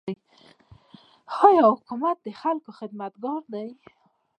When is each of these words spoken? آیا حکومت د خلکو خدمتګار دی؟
آیا 1.47 1.65
حکومت 1.73 2.17
د 2.23 2.27
خلکو 2.41 2.69
خدمتګار 2.79 3.41
دی؟ 3.53 3.69